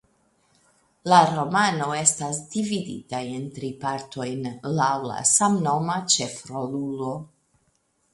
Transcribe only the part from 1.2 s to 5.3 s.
romano estas dividita en tri partojn laŭ la